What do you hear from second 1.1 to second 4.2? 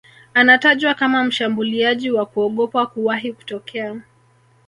mshambuliaji wa kuogopwa kuwahi kutokea